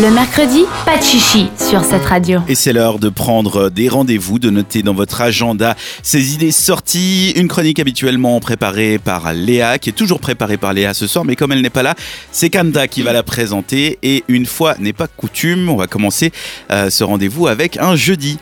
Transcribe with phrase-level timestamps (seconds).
[0.00, 2.38] Le mercredi, pas de chichi sur cette radio.
[2.46, 5.74] Et c'est l'heure de prendre des rendez-vous, de noter dans votre agenda
[6.04, 7.32] ces idées sorties.
[7.34, 11.34] Une chronique habituellement préparée par Léa, qui est toujours préparée par Léa ce soir, mais
[11.34, 11.96] comme elle n'est pas là,
[12.30, 13.98] c'est Kanda qui va la présenter.
[14.04, 16.30] Et une fois n'est pas coutume, on va commencer
[16.70, 18.38] euh, ce rendez-vous avec un jeudi.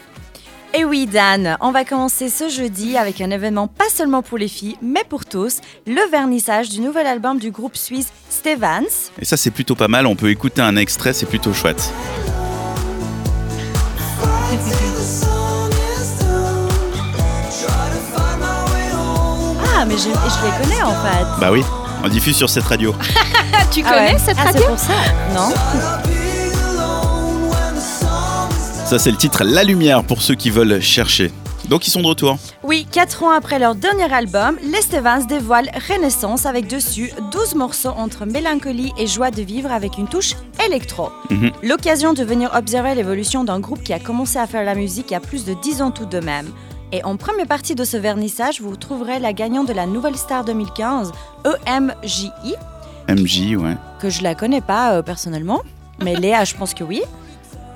[0.74, 4.48] Et oui, Dan, on va commencer ce jeudi avec un événement pas seulement pour les
[4.48, 8.84] filles, mais pour tous, le vernissage du nouvel album du groupe suisse Stevans.
[9.18, 10.06] Et ça, c'est plutôt pas mal.
[10.06, 11.92] On peut écouter un extrait, c'est plutôt chouette.
[19.74, 21.26] Ah, mais je, je les connais en fait.
[21.40, 21.62] Bah oui,
[22.04, 22.94] on diffuse sur cette radio.
[23.70, 24.18] tu Ah connais ouais.
[24.18, 24.94] cette Ah, radio c'est pour ça
[25.34, 26.15] Non
[28.86, 31.32] Ça, c'est le titre La Lumière pour ceux qui veulent chercher.
[31.68, 32.38] Donc, ils sont de retour.
[32.62, 37.88] Oui, 4 ans après leur dernier album, les Stevens dévoilent Renaissance avec dessus 12 morceaux
[37.96, 41.08] entre mélancolie et joie de vivre avec une touche électro.
[41.30, 41.50] Mhm.
[41.64, 45.14] L'occasion de venir observer l'évolution d'un groupe qui a commencé à faire la musique il
[45.14, 46.46] y a plus de 10 ans tout de même.
[46.92, 50.44] Et en première partie de ce vernissage, vous trouverez la gagnante de la Nouvelle Star
[50.44, 51.10] 2015,
[51.66, 52.54] EMJI,
[53.08, 53.76] MJ, ouais.
[54.00, 55.62] que je la connais pas euh, personnellement,
[56.04, 57.02] mais Léa, je pense que oui.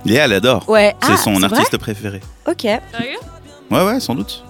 [0.05, 0.69] Léa, elle adore.
[0.69, 2.21] Ouais, C'est ah, son artiste préféré.
[2.49, 2.65] Ok.
[2.65, 4.45] Ouais, ouais, sans doute.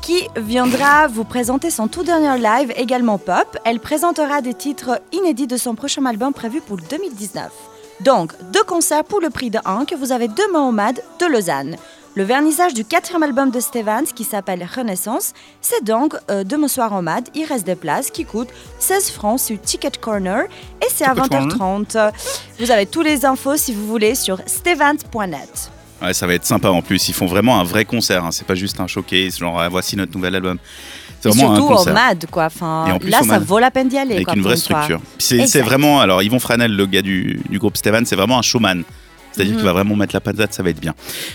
[0.00, 3.58] qui viendra vous présenter son tout dernier live, également pop.
[3.64, 7.50] Elle présentera des titres inédits de son prochain album prévu pour 2019.
[8.00, 11.26] Donc, deux concerts pour le prix de un que vous avez demain au MAD de
[11.26, 11.76] Lausanne.
[12.14, 16.92] Le vernissage du quatrième album de Stevens qui s'appelle Renaissance, c'est donc euh, demain soir
[16.92, 17.28] au MAD.
[17.34, 18.48] Il reste des places qui coûtent
[18.80, 20.42] 16 francs sur Ticket Corner
[20.82, 22.10] et c'est à Ticket 20h30.
[22.58, 25.70] Vous avez toutes les infos si vous voulez sur stevens.net.
[26.02, 27.08] Ouais, ça va être sympa en plus.
[27.08, 28.24] Ils font vraiment un vrai concert.
[28.24, 28.30] hein.
[28.32, 30.58] C'est pas juste un showcase, genre ah, voici notre nouvel album.
[31.20, 31.94] C'est vraiment surtout un au concert.
[31.94, 32.44] MAD, quoi.
[32.46, 34.14] Enfin, en plus là, au ça vaut la peine d'y aller.
[34.14, 35.00] avec quoi, une vraie structure.
[35.18, 38.82] C'est vraiment, alors Yvon Franel, le gars du, du groupe Steven, c'est vraiment un showman.
[39.32, 39.58] C'est-à-dire Mhm.
[39.58, 40.94] qu'il va vraiment mettre la patate, ça va être bien.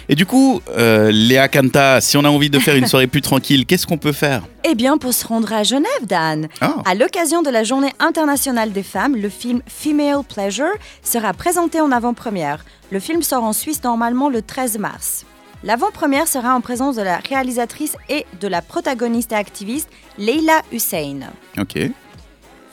[0.09, 3.21] Et du coup, euh, Léa Kanta, si on a envie de faire une soirée plus
[3.21, 4.41] tranquille, qu'est-ce qu'on peut faire?
[4.65, 8.71] Eh bien, pour se rendre à Genève, Dan, Ah, à l'occasion de la Journée internationale
[8.71, 10.73] des femmes, le film Female Pleasure
[11.03, 12.65] sera présenté en avant-première.
[12.91, 15.25] Le film sort en Suisse normalement le 13 mars.
[15.63, 19.87] L'avant-première sera en présence de la réalisatrice et de la protagoniste et activiste
[20.17, 21.19] Leila Hussein.
[21.59, 21.89] ok.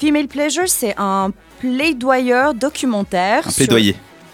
[0.01, 1.31] Female Pleasure, c'est un
[1.61, 3.47] plaidoyeur documentaire.
[3.47, 3.65] Un sur-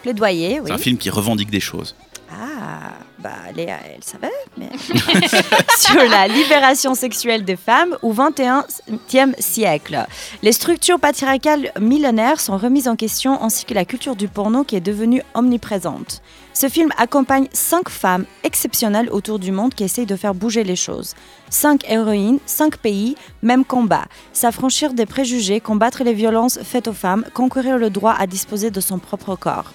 [0.06, 0.49] plaidoyer.
[0.49, 0.67] Plaidoyer, oui.
[0.67, 1.94] C'est un film qui revendique des choses.
[2.31, 4.71] Ah, bah Léa, elle savait, mais...
[5.78, 10.06] Sur la libération sexuelle des femmes au XXIe siècle.
[10.43, 14.75] Les structures patriarcales millénaires sont remises en question ainsi que la culture du porno qui
[14.77, 16.21] est devenue omniprésente.
[16.53, 20.77] Ce film accompagne cinq femmes exceptionnelles autour du monde qui essayent de faire bouger les
[20.77, 21.15] choses.
[21.49, 24.06] Cinq héroïnes, cinq pays, même combat.
[24.33, 28.81] S'affranchir des préjugés, combattre les violences faites aux femmes, conquérir le droit à disposer de
[28.81, 29.73] son propre corps.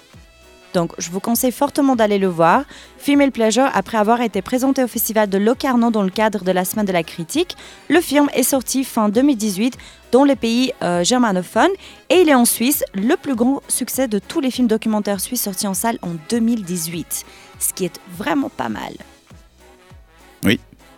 [0.74, 2.64] Donc, je vous conseille fortement d'aller le voir.
[2.98, 6.64] Female Pleasure, après avoir été présenté au festival de Locarno dans le cadre de la
[6.64, 7.56] Semaine de la Critique,
[7.88, 9.76] le film est sorti fin 2018
[10.12, 11.70] dans les pays euh, germanophones
[12.10, 15.42] et il est en Suisse le plus grand succès de tous les films documentaires suisses
[15.42, 17.24] sortis en salle en 2018.
[17.58, 18.92] Ce qui est vraiment pas mal.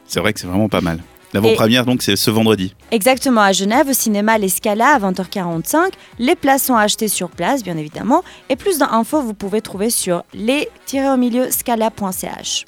[0.06, 1.00] C'est vrai que c'est vraiment pas mal.
[1.34, 2.74] L'avant-première, donc, c'est ce vendredi.
[2.92, 5.90] Exactement, à Genève, au cinéma L'Escala à 20h45.
[6.20, 8.22] Les places sont achetées sur place, bien évidemment.
[8.48, 11.04] Et plus d'infos, vous pouvez trouver sur les-scala.ch.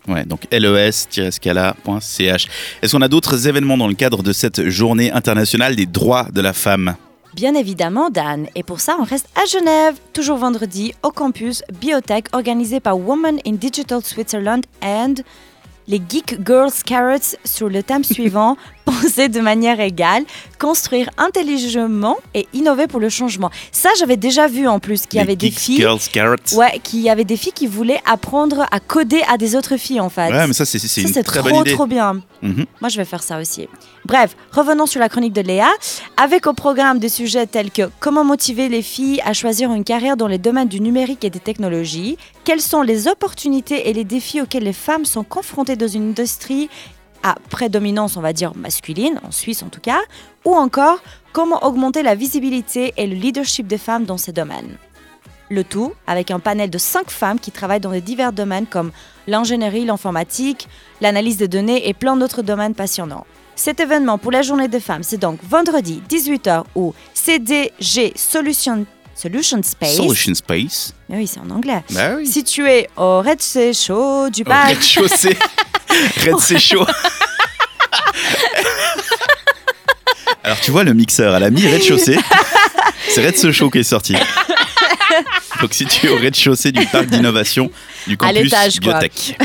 [0.09, 2.47] Ouais, donc les-scala.ch.
[2.82, 6.41] Est-ce qu'on a d'autres événements dans le cadre de cette journée internationale des droits de
[6.41, 6.97] la femme?
[7.37, 8.48] Bien évidemment, Dan.
[8.54, 13.38] Et pour ça, on reste à Genève, toujours vendredi, au campus Biotech, organisé par Women
[13.47, 15.16] in Digital Switzerland and
[15.88, 20.22] les Geek Girls Carrots sur le thème suivant penser de manière égale,
[20.58, 23.50] construire intelligemment et innover pour le changement.
[23.72, 25.78] Ça, j'avais déjà vu en plus qu'il y avait des filles.
[25.78, 26.36] Girls, Carrots.
[26.54, 30.00] Ouais, qu'il y avait des filles qui voulaient apprendre à coder à des autres filles
[30.00, 30.30] en fait.
[30.30, 31.72] Ouais, mais ça, c'est une très trop bonne idée.
[31.72, 32.20] trop bien.
[32.42, 32.66] Mhm.
[32.80, 33.68] Moi, je vais faire ça aussi.
[34.06, 35.67] Bref, revenons sur la chronique de Léa.
[36.17, 40.17] Avec au programme des sujets tels que comment motiver les filles à choisir une carrière
[40.17, 44.41] dans les domaines du numérique et des technologies, quelles sont les opportunités et les défis
[44.41, 46.71] auxquels les femmes sont confrontées dans une industrie
[47.25, 50.03] à prédominance, on va dire, masculine, en Suisse en tout cas,
[50.45, 51.01] ou encore
[51.33, 54.77] comment augmenter la visibilité et le leadership des femmes dans ces domaines.
[55.51, 58.92] Le tout avec un panel de cinq femmes qui travaillent dans des divers domaines comme
[59.27, 60.69] l'ingénierie, l'informatique,
[61.01, 63.27] l'analyse de données et plein d'autres domaines passionnants.
[63.56, 69.62] Cet événement pour la journée des femmes, c'est donc vendredi 18h au CDG Solution, Solution
[69.62, 69.97] Space.
[69.97, 70.92] Solution Space.
[71.08, 71.82] Mais oui, c'est en anglais.
[71.91, 72.26] Bah oui.
[72.26, 74.68] Situé au rez-de-chaussée du Au parc.
[74.68, 75.38] Rez-de-chaussée.
[76.26, 76.86] Red, c'est chaud.
[80.44, 82.18] Alors, tu vois, le mixeur, elle a mis rez-de-chaussée.
[83.08, 84.14] C'est chaud qui est sorti.
[85.60, 87.70] Donc situé au rez-de-chaussée du parc d'innovation
[88.06, 88.98] du À campus l'étage, quoi.
[88.98, 89.38] Biotech.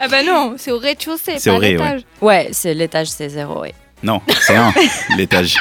[0.00, 2.00] Ah bah non, c'est au rez-de-chaussée, C'est pas au à rez, l'étage.
[2.20, 3.70] Ouais, c'est l'étage, c'est zéro, oui.
[4.02, 4.72] Non, c'est un,
[5.16, 5.56] l'étage.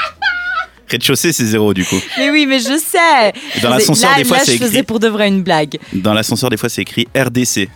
[0.90, 2.00] Rez-de-chaussée, c'est zéro du coup.
[2.18, 3.34] Mais oui, mais je sais.
[3.56, 4.84] Et dans l'ascenseur, des fois, c'est je faisais écrit.
[4.84, 5.78] pour de vrai une blague.
[5.94, 7.68] Dans l'ascenseur, des fois, c'est écrit RDC.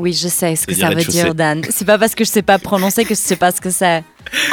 [0.00, 1.62] Oui, je sais ce que ça veut dire, Dan.
[1.70, 4.02] C'est pas parce que je sais pas prononcer que je sais pas ce que c'est.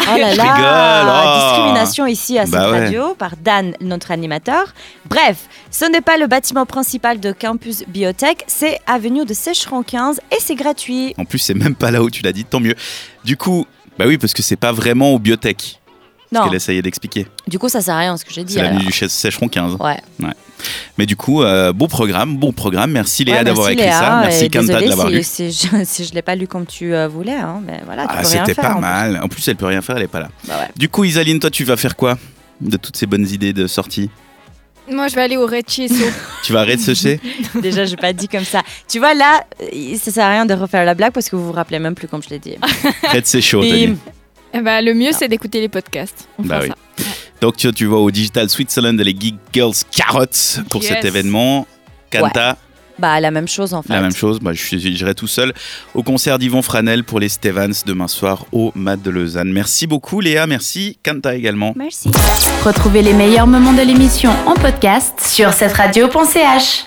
[0.09, 1.49] Oh là Je là rigole, oh.
[1.49, 2.85] Discrimination ici à cette Bah ouais.
[2.85, 4.73] radio par Dan, notre animateur.
[5.09, 5.37] Bref,
[5.71, 10.37] ce n'est pas le bâtiment principal de Campus Biotech, c'est avenue de Sécheron 15 et
[10.39, 11.13] c'est gratuit.
[11.17, 12.75] En plus, c'est même pas là où tu l'as dit, tant mieux.
[13.25, 13.65] Du coup,
[13.99, 15.79] bah oui, parce que c'est pas vraiment au biotech.
[16.31, 17.25] Ce Non, qu'elle essayait d'expliquer.
[17.47, 18.53] du coup, ça sert à rien ce que j'ai dit.
[18.53, 18.73] C'est alors.
[18.73, 19.77] l'avenue du Sécheron 15.
[19.79, 19.97] Ouais.
[20.97, 22.91] Mais du coup, euh, bon programme, bon programme.
[22.91, 24.19] Merci Léa Ouais, d'avoir écrit Léa, ça.
[24.23, 25.23] Merci Kanta de désolée l'avoir si, lu.
[25.23, 28.09] Si je, si je l'ai pas lu comme tu euh, voulais, hein, mais voilà, tu
[28.11, 28.81] Ah, peux rien c'était pas en plus.
[28.81, 29.19] mal.
[29.23, 30.29] En plus, elle peut rien faire, elle est pas là.
[30.47, 30.67] Bah ouais.
[30.75, 32.17] Du coup, Isaline, toi, tu vas faire quoi
[32.59, 34.09] de toutes ces bonnes idées de sortie?
[34.89, 36.11] Moi, je vais aller au rez-de-chaussée.
[36.43, 37.19] Tu vas arrêter de sécher
[37.61, 38.61] Déjà, j'ai pas dit comme ça.
[38.87, 39.43] Tu vois, là,
[39.99, 42.07] ça sert à rien de refaire la blague parce que vous vous rappelez même plus
[42.07, 42.55] comme je l'ai dit.
[43.03, 43.27] Arrête,
[44.61, 46.27] bah, le mieux, c'est d'écouter les podcasts.
[46.39, 46.73] On Bah fera oui.
[46.97, 47.03] ça.
[47.41, 50.25] Donc, tu, tu vas au Digital Switzerland et les Geek Girls Carrots
[50.69, 50.93] pour Yes.
[50.93, 51.67] cet événement.
[52.09, 52.57] Kanta,
[52.97, 53.93] Bah, la même chose en fait.
[53.93, 54.41] la même chose.
[54.41, 55.53] Moi, je suis- j'irai tout seul
[55.93, 59.51] au concert d'Yvon Franel pour les Stevens demain soir au Mat de Lausanne.
[59.51, 60.47] Merci beaucoup, Léa.
[60.47, 61.73] Merci, Kanta également.
[61.75, 62.09] Merci.
[62.63, 66.85] Retrouvez les meilleurs moments de l'émission en podcast sur cette radio.ch.